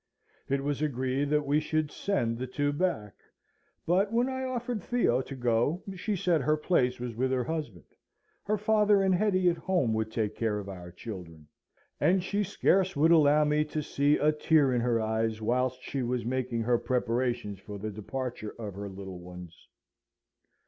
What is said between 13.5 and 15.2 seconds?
to see a tear in her